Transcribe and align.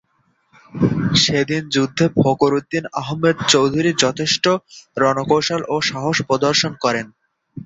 সেদিন 1.23 1.63
যুদ্ধে 1.75 2.05
ফখর 2.17 2.51
উদ্দিন 2.59 2.83
আহমেদ 3.01 3.37
চৌধুরী 3.51 3.91
যথেষ্ট 4.03 4.45
রণকৌশল 4.97 5.61
ও 5.67 5.85
সাহস 5.89 6.17
প্রদর্শন 6.27 6.71
করেন। 6.83 7.05